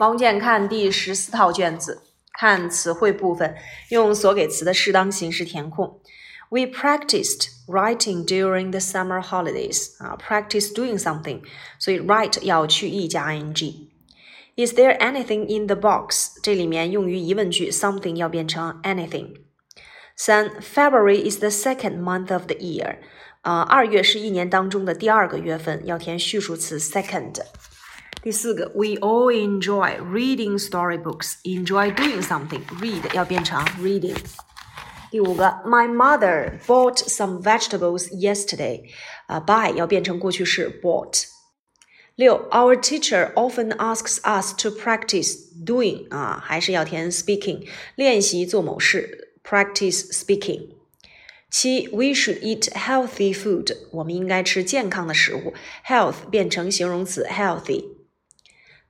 [0.00, 3.54] 王建看第十四套卷子，看词汇部分，
[3.90, 6.00] 用所给词的适当形式填空。
[6.48, 9.96] We practiced writing during the summer holidays.
[9.98, 11.42] 啊，practice doing something，
[11.78, 16.28] 所以 write 要去 e 加 ing。Is there anything in the box？
[16.42, 19.34] 这里面用于疑问句，something 要变成 anything。
[20.16, 22.98] 三，February is the second month of the year。
[23.42, 27.40] 啊，二月是一年当中的第二个月份，要填序数词 second。
[28.22, 31.34] 第四个，We all enjoy reading storybooks.
[31.44, 32.62] Enjoy doing something.
[32.80, 34.16] Read 要变成 reading。
[35.12, 38.82] 第五个，My mother bought some vegetables yesterday.
[39.28, 41.26] 啊，buy 要变成过去式 bought。
[42.16, 46.08] 六，Our teacher often asks us to practice doing.
[46.08, 50.70] 啊，还是要填 speaking，练习做某事，practice speaking。
[51.48, 53.76] 七，We should eat healthy food.
[53.92, 55.54] 我们应该吃健康的食物。
[55.86, 57.84] Health 变成形容词 healthy。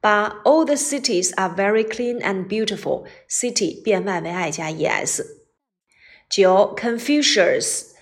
[0.00, 3.06] 八，All the cities are very clean and beautiful.
[3.28, 5.22] City 变 y 为 i 加 es。
[6.28, 7.94] 九，Confucius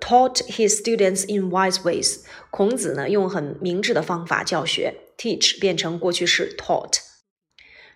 [0.00, 2.24] taught his students in wise ways.
[2.50, 6.98] 孔子呢用很明智的方法教学，teach 变成过去式 taught。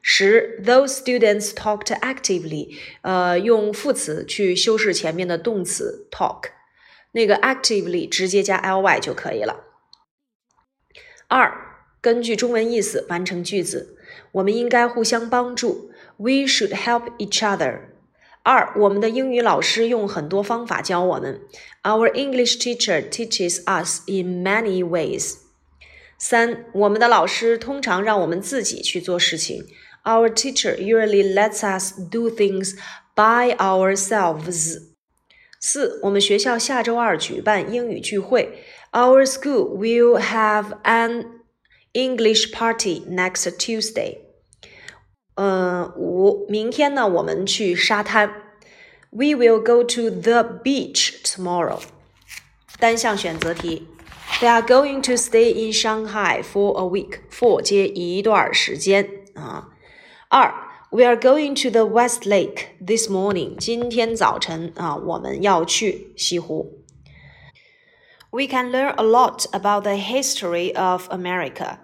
[0.02, 2.76] 十，Those students talked actively.
[3.02, 6.50] 呃，用副词去修饰前面的动词 talk，
[7.12, 9.64] 那个 actively 直接加 ly 就可以了。
[11.28, 11.71] 二。
[12.02, 13.96] 根据中文意思完成句子。
[14.32, 15.90] 我们应该互相帮助。
[16.16, 17.80] We should help each other。
[18.42, 21.40] 二，我们的英语老师用很多方法教我们。
[21.82, 25.36] Our English teacher teaches us in many ways。
[26.18, 29.66] 三，我们的老师通常让我们自己去做事情。
[30.04, 32.74] Our teacher usually lets us do things
[33.14, 34.82] by ourselves。
[35.60, 38.64] 四，我们学校下周二举办英语聚会。
[38.92, 41.26] Our school will have an
[41.92, 44.18] English party next Tuesday。
[45.34, 48.30] 呃，五，明天呢，我们去沙滩。
[49.10, 51.80] We will go to the beach tomorrow。
[52.78, 53.86] 单项选择题。
[54.40, 57.20] They are going to stay in Shanghai for a week.
[57.30, 59.68] For 接一段时间啊。
[60.28, 60.52] 二，
[60.90, 63.56] We are going to the West Lake this morning.
[63.56, 66.81] 今天早晨啊，我们要去西湖。
[68.32, 71.78] We can learn a lot about the history of America.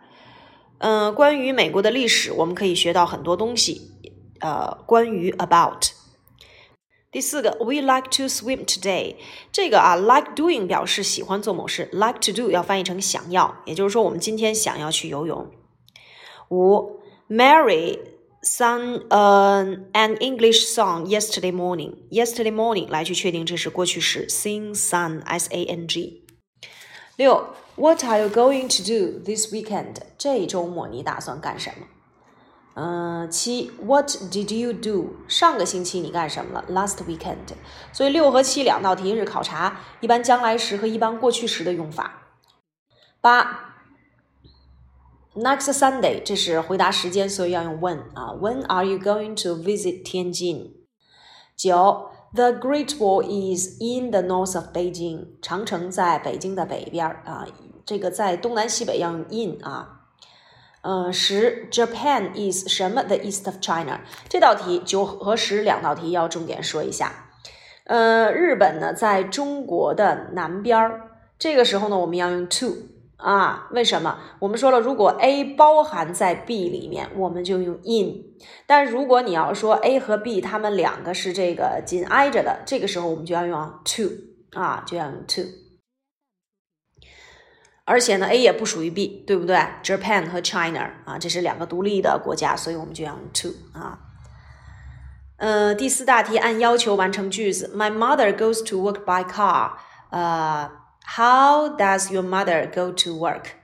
[0.78, 3.92] 嗯，关于美国的历史，我们可以学到很多东西。
[4.40, 5.92] 呃，关于 about。
[7.10, 9.16] 第四个，We like to swim today。
[9.52, 15.50] 这个啊，like doing 表示喜欢做某事，like to do 要翻译成想要，也就是说我们今天想要去游泳。
[16.50, 17.00] 五，
[17.30, 18.00] Mary
[18.42, 26.24] sang an English song yesterday morning。yesterday morning 来去确定这是过去式，sing sang s a n g。
[27.19, 27.49] 六。
[27.75, 29.95] What are you going to do this weekend？
[30.17, 31.85] 这周末你打算干什么？
[32.75, 33.71] 嗯，七。
[33.85, 35.17] What did you do？
[35.27, 37.55] 上个星期你干什么了？Last weekend。
[37.91, 42.29] 所以六和七两道题是考察一般将来时和一般过去时的用法。
[43.19, 43.75] 八。
[45.35, 48.31] Next Sunday，这是回答时间，所以要用 when 啊。
[48.39, 50.71] When are you going to visit Tianjin？
[51.57, 52.11] 九。
[52.33, 55.25] The Great Wall is in the north of Beijing。
[55.41, 57.47] 长城在北京的北边啊。
[57.85, 60.01] 这个在东南西北要用 in 啊。
[60.81, 64.01] 嗯，十 Japan is 什么 the east of China？
[64.29, 67.31] 这道题九和十两道题要重点说一下。
[67.85, 71.09] 呃，日本呢在中国的南边儿。
[71.39, 72.75] 这个时候呢，我们要用 to
[73.19, 73.67] 啊。
[73.71, 74.17] 为什么？
[74.39, 78.23] 我们说了，如果 A 包含在 B 里面，我们就用 in。
[78.65, 85.41] 但如果你要说 A 和 B 它们两个是这个紧挨着的，这个时候我们就要用 to 啊，就要用 to。
[87.85, 93.99] 而且呢，A 也不属于 B，对不对？Japan 和 China 啊，这是两个独立的国家，所以我们就要用 to 啊。
[95.37, 97.73] 呃，第四大题按要求完成句子。
[97.75, 99.71] My mother goes to work by car。
[100.11, 100.69] 呃
[101.17, 103.55] How does your mother go to work?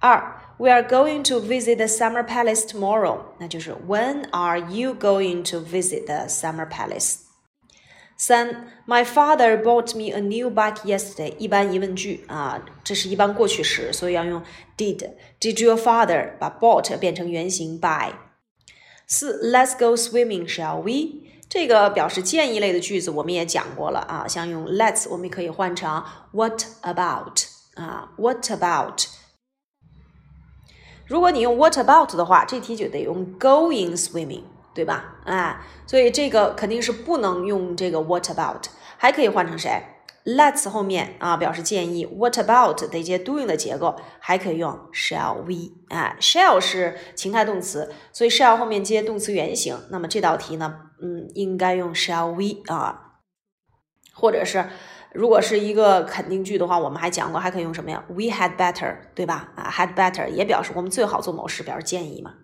[0.00, 3.34] 二，We are going to visit the Summer Palace tomorrow。
[3.38, 7.16] 那就是 When are you going to visit the Summer Palace？
[8.16, 11.36] 三，My father bought me a new bike yesterday。
[11.36, 14.42] 一般疑问句啊，这是一般过去时，所以要用
[14.78, 15.10] did。
[15.38, 18.12] Did your father 把 bought 变成原形 buy？
[19.06, 21.29] 四，Let's go swimming，shall we？
[21.50, 26.02] 这个表示建议类的句子我们也讲过了啊，像用 Let's，我们可以换成
[26.32, 27.42] What about？
[27.74, 29.04] 啊，What about？
[31.06, 34.44] 如果你用 What about 的话，这题就得用 Going swimming。
[34.72, 35.16] 对吧？
[35.24, 39.82] 哎，所以这个肯定是不能用这个 what about，还可以换成谁
[40.24, 49.76] let's 后面啊表示建议，what about 得接 doing 的结构，还可以用 shall we 啊，shall 是情态动词，所以 shall 后面接动词原形。
[49.90, 53.18] 那么这道题呢，嗯，应该用 shall we 啊，
[54.12, 54.64] 或者是
[55.12, 59.52] 如果是一个肯定句的话，我们还讲过，还可以用什么呀？We had better，对吧？
[59.56, 62.34] 啊，had better 也表示我们最好做某事，表示建议嘛。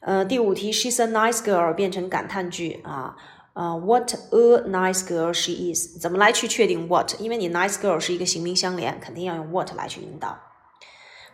[0.00, 3.16] 呃，第五题，She's a nice girl 变成感叹句啊。
[3.54, 6.00] 呃，What a nice girl she is！
[6.00, 7.14] 怎么来去确定 what？
[7.20, 10.36] 因为你 nice girl 是一个形名相连，肯定要用 what 来去引导。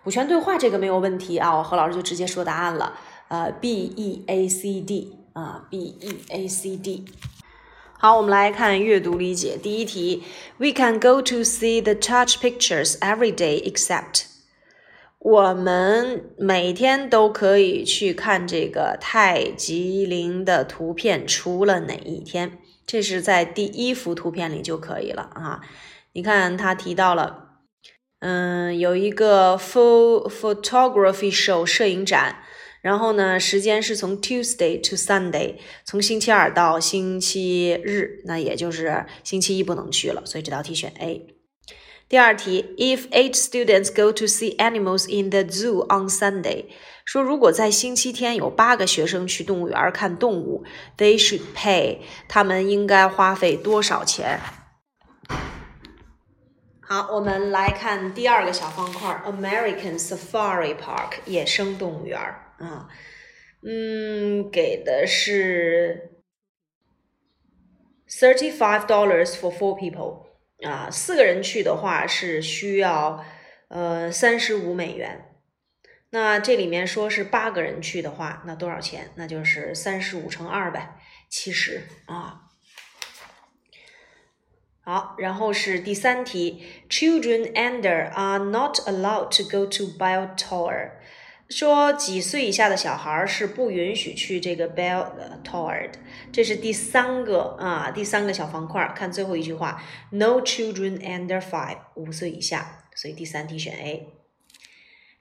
[0.04, 2.98] 补全对话这个没有问题啊，我何老师就直接说答案了。
[3.28, 7.04] 呃，B E A C D 啊，B E A C D。
[7.98, 9.58] 好，我们来看阅读理解。
[9.62, 10.22] 第一题
[10.58, 14.24] ，We can go to see the touch pictures every day except。
[15.18, 22.58] 我们每天都可以去看这个泰姬陵的图片，除了哪一天？
[22.86, 25.60] 这是在第一幅图片里就可以了啊！
[26.14, 27.50] 你看，他提到了，
[28.20, 32.42] 嗯，有一个 full photography show 摄影展，
[32.80, 41.26] 然后呢，时间是从 Tuesday to Sunday，从星期二到星期日，那也就是星期一不能去了，所以这道题选 A。
[42.08, 46.64] 第二题，If eight students go to see animals in the zoo on Sunday，
[47.04, 50.64] 说如果在星期天有八个学生去动物园看动物
[50.96, 54.40] ，they should pay，他们应该花费多少钱？
[56.80, 62.18] 好，我们来看第二个小方块，American Safari Park，野生动物园
[62.60, 62.88] 啊，
[63.62, 66.12] 嗯，给的是
[68.08, 70.28] thirty five dollars for four people。
[70.62, 73.24] 啊，四个人去的话是需要
[73.68, 75.26] 呃三十五美元。
[76.10, 79.10] 那这里面说是八个人去的话，那多少钱？
[79.14, 80.96] 那就是三十五乘二呗，
[81.30, 82.42] 七十啊。
[84.82, 90.90] 好，然后是第三题，Children under are not allowed to go to Bell Tower。
[91.50, 95.04] 说几岁以下的小孩是不允许去这个 Bell
[95.44, 95.98] Tower 的，
[96.32, 98.92] 这是第三个啊，第三个小方块。
[98.94, 104.06] 看最后一句话，No children under five，五岁以下，所以第三题选 A。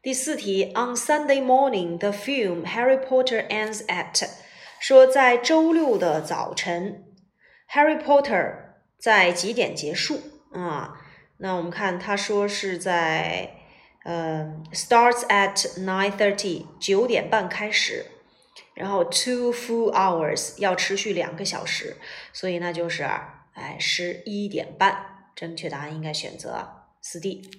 [0.04, 4.30] 第四题，On Sunday morning the film Harry Potter ends at，
[4.80, 7.06] 说在周六的早晨
[7.72, 8.54] ，Harry Potter
[9.00, 10.22] 在几点结束
[10.54, 10.94] 啊？
[11.38, 13.56] 那我们看他说是在。
[14.04, 18.06] 呃，starts at nine thirty，九点半开始，
[18.74, 21.98] 然后 two full hours 要持续两个小时，
[22.34, 23.04] 所以那就是
[23.54, 25.06] 哎十一点半。
[25.36, 26.68] 正确答案应该选择
[27.02, 27.50] 四 D。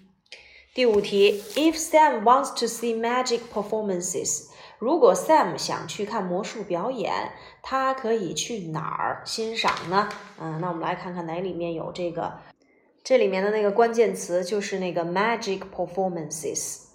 [0.74, 4.48] 第五题，If Sam wants to see magic performances，
[4.78, 7.32] 如果 Sam 想去看魔术表演，
[7.62, 10.08] 他可以去哪儿欣赏呢？
[10.38, 12.38] 嗯，那我们来看看哪里面有这个。
[13.02, 16.86] 这里面的那个关键词就是那个 magic performances。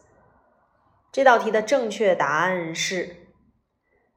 [1.12, 3.28] 这道题的正确答案是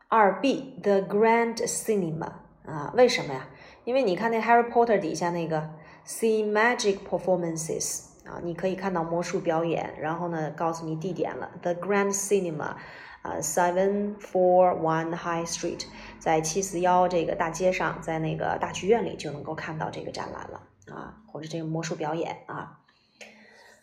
[0.08, 2.32] 二 B，the Grand Cinema
[2.64, 2.93] 啊？
[2.96, 3.49] 为什么呀？
[3.85, 5.70] 因为你看那 Harry Potter 底下那个
[6.06, 12.75] see magic performances 啊，你可以看到魔术表演，然后呢，告诉你地点了，the Grand Cinema，
[13.23, 15.87] 啊，seven four one High Street，
[16.19, 20.62] 在七四幺这个大街上，在那个大剧院里就能够看到这个展览了。
[20.92, 22.80] 啊，或者这个魔术表演啊。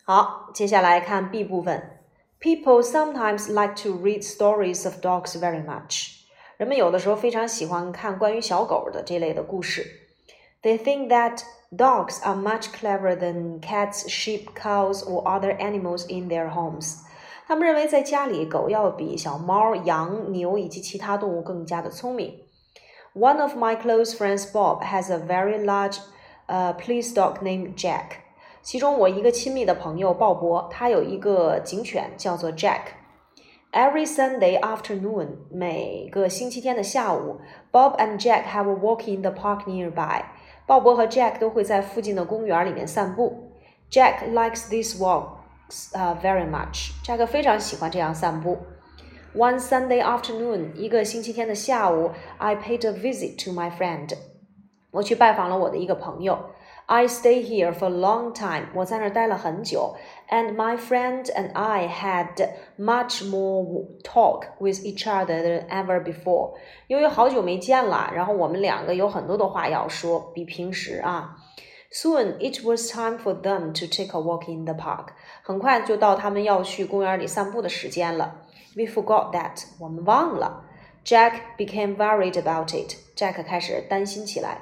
[0.03, 1.99] 好，接下来看 B 部分。
[2.39, 6.21] People sometimes like to read stories of dogs very much。
[6.57, 9.85] 人们有的时候非常喜欢看关于小狗的这类的故事。
[10.63, 11.41] They think that
[11.71, 16.99] dogs are much cleverer than cats, sheep, cows, or other animals in their homes。
[17.47, 22.43] 他们认为在家里狗要比小猫、羊、牛以及其他动物更加的聪明。
[23.13, 25.97] One of my close friends, Bob, has a very large
[26.45, 28.19] 呃，police dog named Jack。
[28.61, 37.39] 其中我一个亲密的朋友鲍勃，他有一个警犬叫做 Jack。Every Sunday afternoon，每个星期天的下午，
[37.71, 40.23] Bob and Jack have a walk in the park nearby。
[40.67, 43.53] 鲍勃和 Jack 都会在附近的公园里面散步。
[43.89, 48.57] Jack likes these walks 呃 very much。Jack 非常喜欢这样散步。
[49.33, 54.09] One Sunday afternoon，一个星期天的下午，I paid a visit to my friend。
[54.95, 56.37] 我去拜访了我的一个朋友。
[56.87, 58.67] I stay here for a long time.
[58.75, 59.95] 我在那儿待了很久。
[60.29, 66.55] And my friend and I had much more talk with each other than ever before.
[66.87, 71.37] 因为好久没见了，然后我们两个有很多的话要说，比平时啊。
[71.93, 75.09] Soon it was time for them to take a walk in the park.
[75.43, 78.35] 很快就到他们要去公园里散步的时间了。
[78.75, 79.63] We forgot that.
[79.79, 80.65] 我们忘了。
[81.05, 82.95] Jack became worried about it.
[83.15, 84.59] Jack 开始担心起来。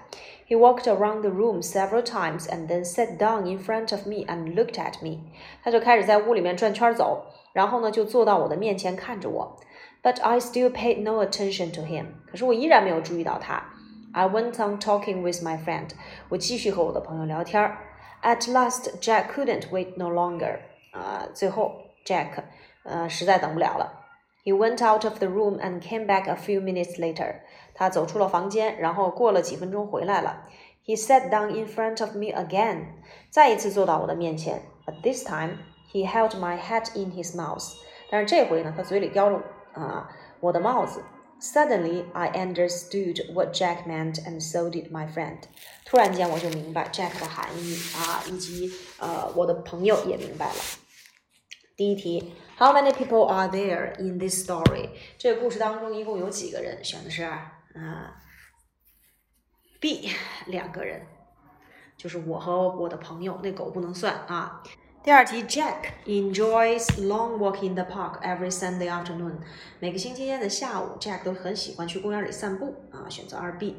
[0.47, 4.25] He walked around the room several times and then sat down in front of me
[4.25, 5.19] and looked at me.
[5.63, 9.57] 他就开始在屋里面转圈走，然后呢就坐到我的面前看着我。
[10.01, 12.05] But I still paid no attention to him.
[12.31, 13.63] 可是我依然没有注意到他。
[14.11, 15.89] I went on talking with my friend.
[16.29, 17.61] 我继续和我的朋友聊天。
[18.23, 20.59] At last, Jack couldn't wait no longer.
[20.91, 22.29] 啊，最后 Jack
[22.83, 24.02] 呃实在等不了了。
[24.43, 27.41] He went out of the room and came back a few minutes later.
[27.73, 30.47] 他走出了房间，然后过了几分钟回来了。
[30.85, 32.85] He sat down in front of me again.
[33.29, 34.63] 再一次坐到我的面前。
[34.85, 35.57] But this time
[35.91, 37.73] he held my hat in his mouth.
[38.09, 39.41] 但是这回呢，他嘴里叼着
[39.73, 41.03] 啊我的帽子。
[41.41, 45.37] Suddenly I understood what Jack meant, and so did my friend.
[45.85, 50.59] 突然间我就明白 Jack 的含义啊，以及呃我的朋友也明白了。
[51.77, 54.90] 第一题 ，How many people are there in this story？
[55.18, 56.84] 这个故事当中一共有几个人？
[56.84, 57.52] 选的是啊、
[59.80, 60.08] B
[60.46, 61.06] 两个人，
[61.96, 64.62] 就是我和我的朋友，那狗不能算啊。
[65.02, 69.38] 第二题，Jack enjoys long walk in the park every Sunday afternoon。
[69.78, 73.76] 每个星期天的下午，Jack 都很喜欢去公园里散步啊，选择二 B。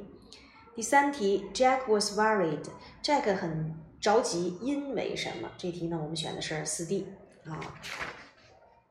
[0.76, 2.66] 第三题，Jack was worried。
[3.02, 5.50] Jack 很着急，因为什么？
[5.58, 7.08] 这题呢，我们选的是四 D。
[7.46, 7.58] 啊，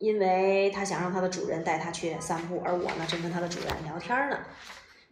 [0.05, 4.39] 因为他想让他的主人带他去散步，而我呢正跟他的主人聊天呢。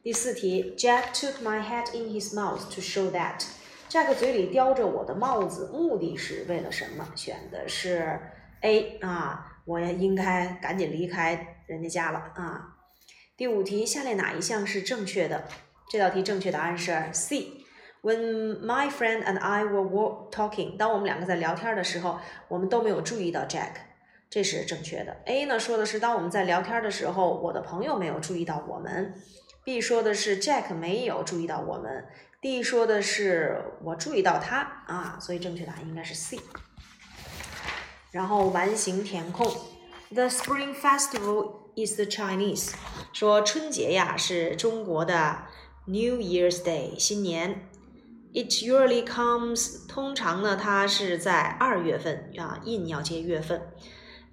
[0.03, 3.43] 第四题，Jack took my hat in his mouth to show that。
[3.89, 7.09] Jack 嘴里叼着我的帽子，目的是为了什么？
[7.15, 8.21] 选的是
[8.61, 12.77] A 啊，我也应该赶紧离开人家家了啊。
[13.35, 15.45] 第五题，下列哪一项是正确的？
[15.91, 17.47] 这道题正确答案是 C。
[18.03, 22.19] When my friend and I were talking，当我们两个在聊天的时候，
[22.49, 23.71] 我们都没有注意到 Jack，
[24.33, 25.15] 这是正确的。
[25.27, 29.13] A 呢说的是当我们在聊天的时候，我的朋友没有注意到我们。
[29.63, 32.07] B 说的是 Jack 没有注意到我们。
[32.41, 36.41] D 说的是我注意到他啊，所以正确答案应该是 C。
[38.11, 39.47] 然后完形填空
[40.09, 42.73] ，The Spring Festival is the Chinese，
[43.13, 45.43] 说春节呀是中国的
[45.85, 47.69] New Year's Day，新年。
[48.33, 53.61] It usually comes，通常呢，它是在二月份啊，in 要接月份。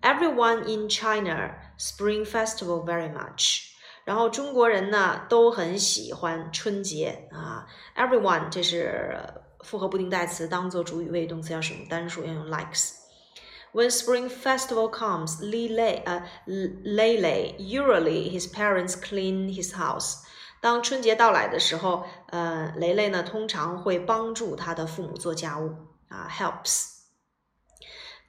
[0.02, 3.70] Everyone in China Spring Festival very much。
[4.04, 7.66] 然后中国人呢都很喜欢春节啊。
[7.96, 9.18] Everyone 这是
[9.60, 20.18] 复合不定代词，当做主语谓语动词要使用单数，要用 likes。When Spring Festival comes, Lei 呃 Lei usually his parents clean his house。
[20.60, 25.74] 当春节到来的时候，呃，雷雷呢通常会帮助他的父母做家务
[26.08, 26.97] 啊，helps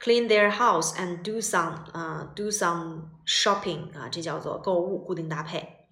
[0.00, 5.86] clean their house and do some 啊，do some shopping 啊，这叫做购物固定搭配，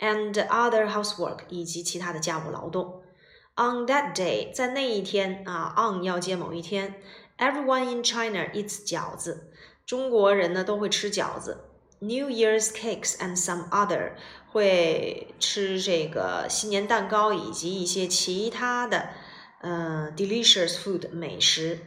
[0.00, 3.02] and other housework 以及其他的家务劳动。
[3.54, 6.94] On that day，在那一天啊，on 要接某一天，
[7.36, 9.50] everyone in China eats 饺子，
[9.84, 11.64] 中国人呢都会吃饺子。
[11.98, 14.14] New Year's cakes and some other
[14.50, 19.10] 会吃这个新年蛋糕以及一些其他的
[19.60, 21.78] 呃 delicious food 美食。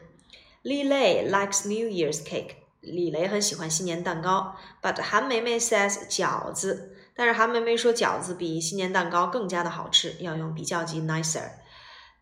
[0.62, 4.56] 李雷 likes New Year's cake，李雷很喜欢新年蛋糕。
[4.82, 11.52] But 韩梅梅 says 饺子，但是韩梅梅说饺子比新年蛋糕更加的好吃，要用比较级 nicer。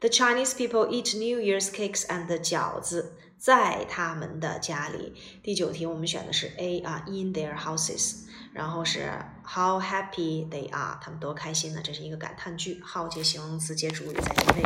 [0.00, 3.16] The Chinese people eat New Year's cakes and 饺子。
[3.38, 5.14] 在他们的家里。
[5.44, 9.12] 第九题我们选的是 A 啊，in their houses，然后是
[9.46, 11.80] how happy they are，他们多开心呢？
[11.80, 14.64] 这是一个感叹句，how 接形容词接主语在一位。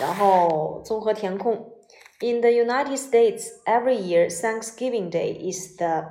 [0.00, 1.70] 然后综合填空
[2.21, 6.05] ，In the United States, every year Thanksgiving Day is the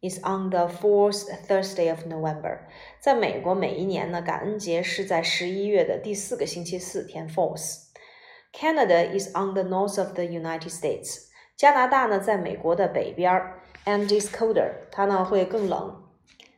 [0.00, 2.60] is on the fourth Thursday of November。
[3.00, 11.26] 在美国，每一年呢，感恩节是在十一月的第四个星期四，填 fourth。Canada is on the north of the United States。
[11.56, 16.02] 加拿大呢，在美国的北边儿，and is colder，它呢会更冷。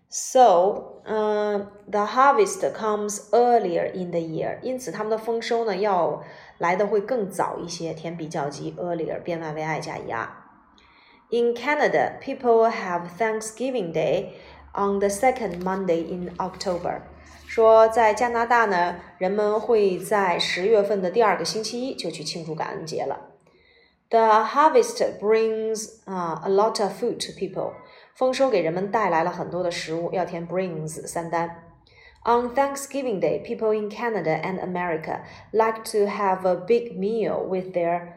[0.08, 6.22] So， 嗯、uh,，the harvest comes earlier in the year，因此它们的丰收呢要
[6.58, 7.92] 来的会更早一些。
[7.92, 14.32] 填比较级，earlier 变外为 i 加 er。In Canada, people have Thanksgiving Day
[14.74, 17.00] on the second Monday in October.
[17.46, 23.30] 说在加拿大呢，人们会在十月份的第二个星期一就去庆祝感恩节了。
[24.08, 27.72] The harvest brings 啊、uh, a lot of food to people。
[28.17, 31.63] 丰收给人们带来了很多的食物，要填 brings 三单。
[32.25, 35.21] On Thanksgiving Day, people in Canada and America
[35.51, 38.13] like to have a big meal with their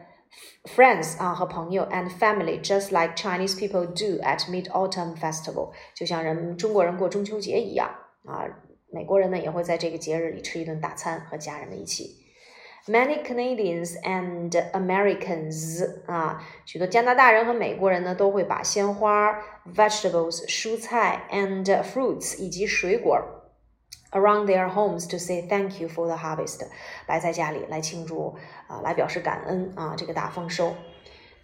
[0.65, 7.89] friends 啊和朋友 and family, just like Chinese people do at Mid Autumn Festival，就像人中国人过中秋节一样
[8.25, 8.43] 啊。
[8.91, 12.20] 美国人呢也会在这个节日里吃一顿大餐，和家人们一起。
[12.88, 19.42] Many Canadians and Americans 啊，许多加拿大人和美国人呢都会把鲜花、
[19.74, 23.20] vegetables 蔬菜 and fruits 以及水果
[24.12, 26.60] around their homes to say thank you for the harvest
[27.08, 28.36] 摆在家里来庆祝
[28.68, 30.76] 啊，来表示感恩啊这个大丰收。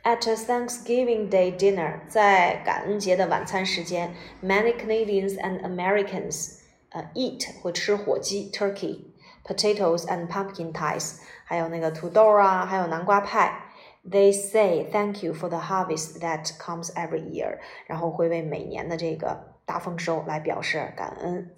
[0.04, 9.06] At Thanksgiving Day dinner，在感恩节的晚餐时间，many Canadians and Americans 呃 eat 会吃火鸡 turkey。
[9.46, 13.66] potatoes and pumpkin pies，还有那个土豆啊，还有南瓜派。
[14.04, 21.54] They say thank you for the harvest that comes every year，然后会为每年的这个大丰收来表示感恩。